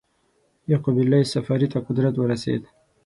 [0.71, 2.63] یعقوب اللیث صفاري ته قدرت ورسېد.